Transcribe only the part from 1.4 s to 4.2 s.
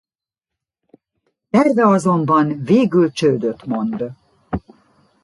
Terve azonban végül csődöt mond.